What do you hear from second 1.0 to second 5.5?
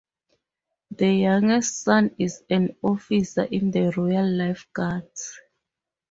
youngest son is an officer in the Royal Life Guards.